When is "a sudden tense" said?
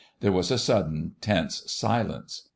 0.49-1.61